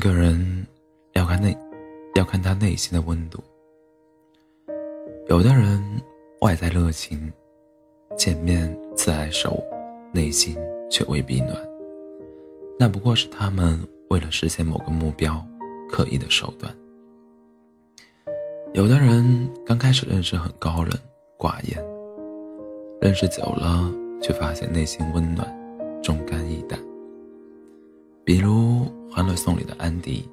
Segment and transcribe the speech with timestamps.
[0.00, 0.66] 一个人，
[1.12, 1.54] 要看内，
[2.14, 3.38] 要看他内心的温度。
[5.28, 5.78] 有的人
[6.40, 7.30] 外在热情，
[8.16, 9.62] 见面自来熟，
[10.10, 10.56] 内心
[10.90, 11.54] 却未必暖。
[12.78, 13.78] 那不过是他们
[14.08, 15.46] 为了实现某个目标，
[15.90, 16.74] 刻意的手段。
[18.72, 20.90] 有的人刚开始认识很高冷
[21.38, 21.78] 寡言，
[23.02, 23.92] 认识久了
[24.22, 25.46] 却发现内心温暖，
[26.02, 26.80] 忠肝义胆。
[28.24, 28.86] 比如
[29.20, 30.26] 《欢乐颂》里的安迪，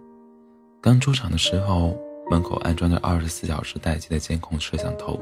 [0.82, 1.94] 刚出场的时候，
[2.32, 5.20] 门口安装着二十四小时待机的监控摄像头，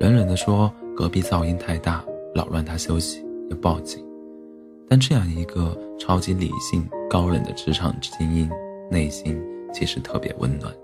[0.00, 2.02] 冷冷地说隔壁噪音太大，
[2.34, 4.02] 扰乱他休息，要报警。
[4.88, 8.50] 但这样一个超级理性、高冷的职场精英，
[8.90, 9.38] 内心
[9.70, 10.74] 其实特别温暖。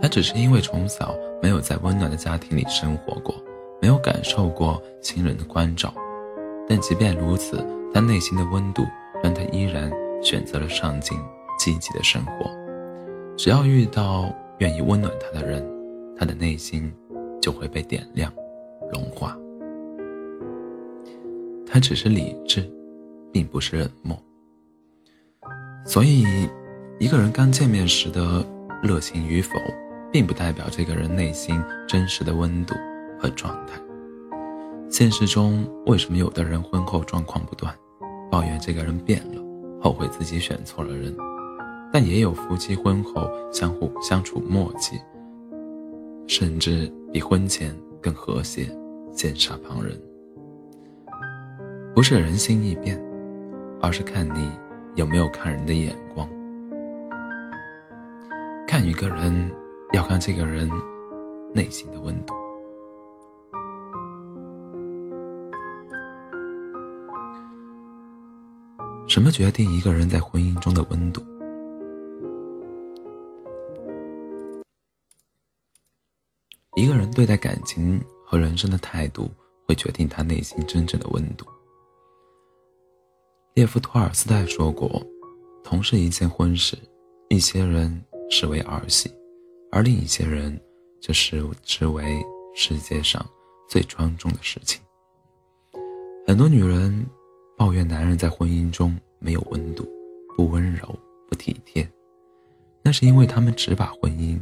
[0.00, 3.34] 他只是因为从小没有在温暖的家庭里生活过，
[3.82, 5.92] 没有感受过亲人的关照，
[6.66, 8.82] 但即便如此，他内心的温度。
[10.24, 11.16] 选择了上进、
[11.58, 12.50] 积极的生活。
[13.36, 15.64] 只要遇到愿意温暖他的人，
[16.16, 16.92] 他的内心
[17.40, 18.32] 就会被点亮、
[18.92, 19.36] 融化。
[21.66, 22.68] 他只是理智，
[23.32, 24.16] 并不是冷漠。
[25.84, 26.48] 所以，
[26.98, 28.44] 一个人刚见面时的
[28.82, 29.50] 热情与否，
[30.10, 32.74] 并不代表这个人内心真实的温度
[33.20, 33.78] 和状态。
[34.88, 37.74] 现实中，为什么有的人婚后状况不断？
[38.30, 39.43] 抱怨这个人变了，
[39.84, 41.14] 后悔自己选错了人，
[41.92, 44.98] 但也有夫妻婚后相互相处默契，
[46.26, 48.64] 甚至比婚前更和谐，
[49.12, 49.94] 羡煞旁人。
[51.94, 52.98] 不是人心易变，
[53.78, 54.50] 而是看你
[54.94, 56.26] 有没有看人的眼光。
[58.66, 59.52] 看一个人，
[59.92, 60.66] 要看这个人
[61.52, 62.34] 内心的温度。
[69.14, 71.24] 什么决定一个人在婚姻中的温度？
[76.74, 79.30] 一个人对待感情和人生的态度，
[79.68, 81.46] 会决定他内心真正的温度。
[83.54, 85.00] 列夫·托尔斯泰说过
[85.62, 86.76] ：“同是一件婚事，
[87.28, 89.08] 一些人视为儿戏，
[89.70, 90.60] 而另一些人
[91.00, 92.20] 则视之为
[92.56, 93.24] 世界上
[93.68, 94.82] 最庄重的事情。”
[96.26, 97.06] 很多女人。
[97.56, 99.88] 抱怨男人在婚姻中没有温度，
[100.36, 100.86] 不温柔，
[101.30, 101.88] 不体贴，
[102.82, 104.38] 那是因为他们只把婚姻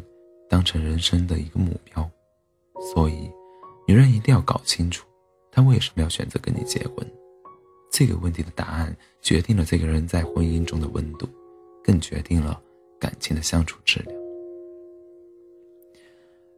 [0.50, 2.10] 当成人生的一个目标。
[2.92, 3.30] 所以，
[3.86, 5.06] 女人一定要搞清楚，
[5.52, 6.96] 他为什么要选择跟你结婚。
[7.92, 11.28] 这个问题的答案决定了这个人在婚姻中的温度，
[11.84, 12.60] 更决定了
[12.98, 14.18] 感情的相处质量。《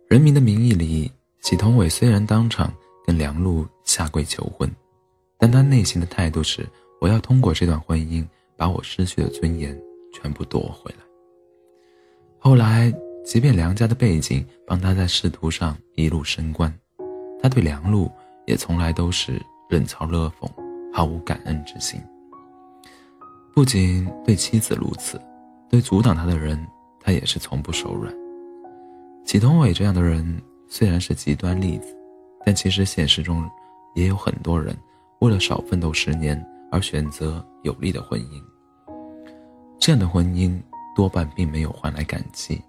[0.08, 1.12] 人民的名义》里，
[1.42, 2.72] 祁同伟虽然当场
[3.04, 4.66] 跟梁璐下跪求婚。
[5.36, 6.66] 但他内心的态度是：
[7.00, 9.78] 我要通过这段婚姻，把我失去的尊严
[10.12, 11.04] 全部夺回来。
[12.38, 12.92] 后来，
[13.24, 16.72] 即便梁家的背景帮他在仕途上一路升官，
[17.42, 18.10] 他对梁璐
[18.46, 19.40] 也从来都是
[19.70, 20.50] 冷嘲热讽，
[20.92, 22.00] 毫无感恩之心。
[23.54, 25.20] 不仅对妻子如此，
[25.70, 26.58] 对阻挡他的人，
[27.00, 28.14] 他也是从不手软。
[29.24, 31.96] 祁同伟这样的人虽然是极端例子，
[32.44, 33.48] 但其实现实中
[33.94, 34.76] 也有很多人。
[35.20, 36.38] 为了少奋斗十年
[36.74, 38.42] 而选择有利的婚姻，
[39.78, 40.60] 这样的婚姻
[40.96, 42.60] 多半并没有换来感激，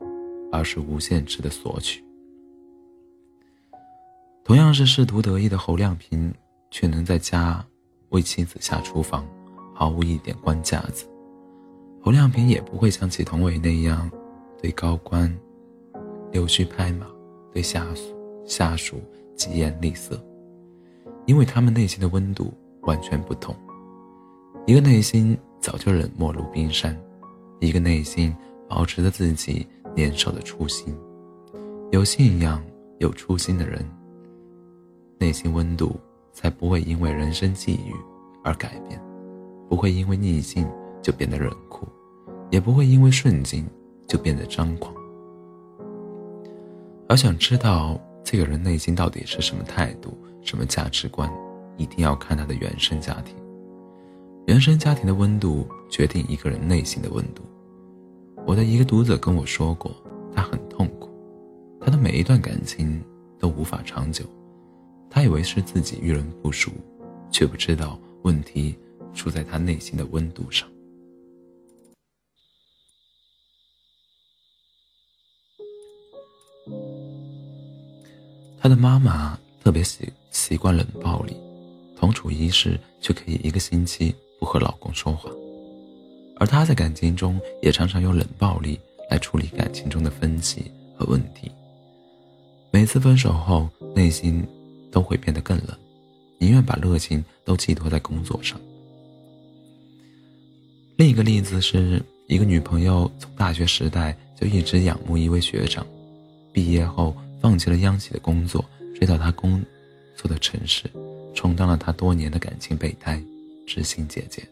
[0.52, 2.06] 而是无限制的索取。
[4.44, 6.32] 同样是仕途得意的侯亮平，
[6.70, 7.66] 却能在家
[8.10, 9.26] 为妻子下厨房，
[9.74, 11.08] 毫无一点官架子。
[12.00, 14.08] 侯亮平也不会像祁同伟那样，
[14.62, 15.36] 对高官
[16.32, 17.08] 溜须拍马，
[17.52, 18.04] 对下属
[18.46, 19.02] 下属
[19.36, 20.24] 疾言厉色。
[21.26, 23.56] 因为他们内心的温度完全不同，
[24.68, 27.00] 一个内心早就冷漠如冰山，
[27.60, 28.36] 一个内心
[28.68, 30.92] 保持着自己年少的初心。
[31.92, 32.60] 有信仰、
[32.98, 33.88] 有初心的人，
[35.20, 35.96] 内心温度
[36.34, 37.94] 才不会因为人生际遇
[38.44, 39.00] 而改变，
[39.70, 40.68] 不会因为逆境
[41.00, 41.88] 就变得冷酷，
[42.50, 43.68] 也不会因为顺境
[44.08, 44.92] 就变得张狂。
[47.08, 50.18] 而想知道这个人内心到底是什么态度？
[50.42, 51.32] 什么价值观，
[51.78, 53.36] 一定要看他的原生家庭。
[54.48, 57.42] 原生家庭的温度决定一个人内心的温度。
[58.46, 59.92] 我的一个读者跟我说过，
[60.34, 61.10] 他很痛苦，
[61.82, 63.04] 他的每一段感情
[63.40, 64.24] 都无法长久。
[65.10, 66.72] 他以为是自己遇人不淑，
[67.32, 68.76] 却不知道问题
[69.14, 70.70] 出在他内心的温度上。
[78.60, 79.40] 他的妈妈。
[79.66, 81.36] 特别习习惯冷暴力，
[81.98, 85.30] 同处一室却可以一个星期不和老公说话，
[86.38, 88.80] 而她在感情中也常常用冷暴力
[89.10, 91.52] 来处理感情中的分歧和问题。
[92.72, 94.46] 每次分手后，内心
[94.92, 95.68] 都会变得更冷，
[96.40, 98.60] 宁愿把热情都寄托在工作上。
[100.98, 105.86] 另一个例子是一个女朋友从大学时代就一直仰慕一位学长，
[106.52, 108.64] 毕业后放弃了央企的工作，
[108.98, 109.64] 追到他工
[110.16, 110.84] 作的城市，
[111.34, 113.22] 充当了他多年的感情备胎、
[113.66, 114.44] 知心姐姐。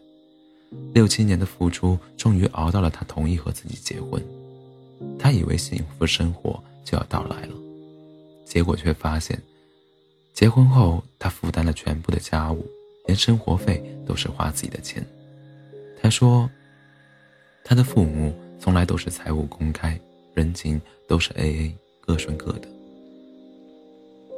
[0.92, 4.22] 六七年的付出，终于熬到了她同意和自己结婚。
[5.18, 7.54] 她以为幸福生活就要到来了，
[8.44, 9.40] 结果却发现，
[10.32, 12.66] 结婚后他负担了全部的家务，
[13.06, 15.04] 连生活费都是花自己的钱。
[16.00, 16.50] 他说，
[17.64, 19.98] 他的父母从来都是财务公开，
[20.34, 22.68] 人情都是 A A，各顺各的。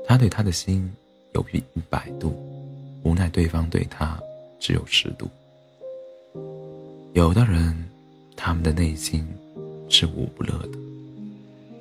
[0.07, 0.93] 他对他的心
[1.35, 2.35] 有一百度，
[3.03, 4.21] 无奈对方对他
[4.59, 5.29] 只有十度。
[7.13, 7.75] 有的人，
[8.37, 9.27] 他们的内心
[9.89, 10.79] 是无不乐的。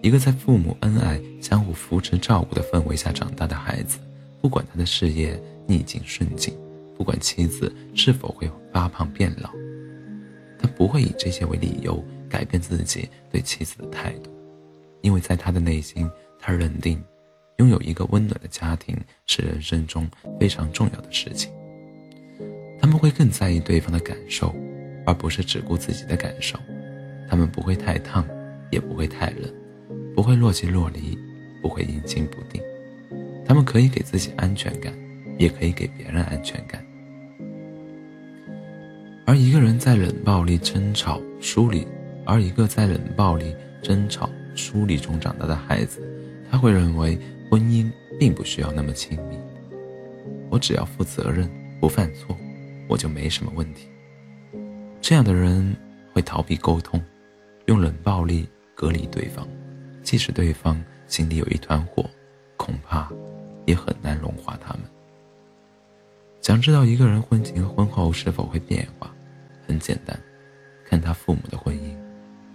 [0.01, 3.98] 一个在父母恩爱、相互扶持、照顾的氛围下长大的孩子，
[4.39, 6.56] 不管他的事业逆境顺境，
[6.95, 9.50] 不管妻子是否会发胖变老，
[10.60, 14.30] 他不会以这些为理由改变自己对妻子的态度，
[15.01, 16.07] 因为在他的内心，
[16.39, 17.04] 他认定，
[17.57, 18.95] 拥有一个温暖的家庭
[19.25, 20.07] 是人生中
[20.39, 21.51] 非常重要的事情。
[22.85, 24.53] 他们会更在意对方的感受。
[25.07, 26.59] 而不是只顾自己的感受，
[27.27, 28.23] 他们不会太烫，
[28.71, 29.51] 也不会太冷，
[30.15, 31.17] 不会若即若离，
[31.61, 32.61] 不会阴晴不定。
[33.45, 34.93] 他们可以给自己安全感，
[35.37, 36.83] 也可以给别人安全感。
[39.25, 41.88] 而一个人在冷暴力争吵疏离，
[42.25, 46.01] 而一个在冷暴力争吵疏离中长大的孩子，
[46.51, 47.17] 他会认为
[47.49, 49.38] 婚姻并不需要那么亲密。
[50.49, 51.47] 我只要负责任，
[51.79, 52.35] 不犯错，
[52.87, 53.89] 我就没什么问题。
[55.01, 55.75] 这样的人
[56.13, 57.01] 会逃避沟通，
[57.65, 59.47] 用冷暴力隔离对方，
[60.01, 62.09] 即使对方心里有一团火，
[62.57, 63.11] 恐怕
[63.65, 64.83] 也很难融化他们。
[66.41, 69.11] 想知道一个人婚前婚后是否会变化，
[69.67, 70.19] 很简单，
[70.85, 71.95] 看他父母的婚姻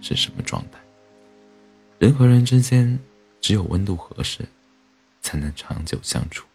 [0.01, 0.79] 是什么状态。
[1.99, 2.97] 人和人之间，
[3.39, 4.43] 只有温度合适，
[5.21, 6.47] 才能长久相处。